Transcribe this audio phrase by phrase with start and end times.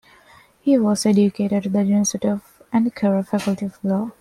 [0.61, 4.11] He was educated at the University of Ankara Faculty of Law.